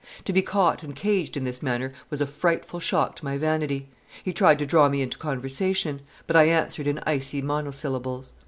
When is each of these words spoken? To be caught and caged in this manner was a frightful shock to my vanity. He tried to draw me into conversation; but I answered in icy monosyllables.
To 0.25 0.33
be 0.33 0.41
caught 0.41 0.81
and 0.81 0.95
caged 0.95 1.37
in 1.37 1.43
this 1.43 1.61
manner 1.61 1.93
was 2.09 2.21
a 2.21 2.25
frightful 2.25 2.79
shock 2.79 3.15
to 3.17 3.23
my 3.23 3.37
vanity. 3.37 3.87
He 4.23 4.33
tried 4.33 4.57
to 4.57 4.65
draw 4.65 4.89
me 4.89 5.03
into 5.03 5.19
conversation; 5.19 6.01
but 6.25 6.35
I 6.35 6.45
answered 6.45 6.87
in 6.87 6.97
icy 7.05 7.39
monosyllables. 7.43 8.31